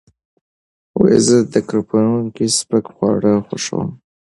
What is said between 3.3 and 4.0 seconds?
خوښوم.